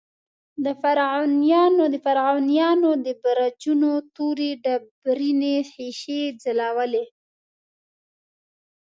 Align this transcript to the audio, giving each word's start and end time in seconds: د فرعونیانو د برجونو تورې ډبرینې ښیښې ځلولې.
د 0.65 0.67
فرعونیانو 2.05 2.91
د 3.05 3.07
برجونو 3.23 3.91
تورې 4.15 4.49
ډبرینې 4.63 5.55
ښیښې 5.71 6.21
ځلولې. 6.43 7.05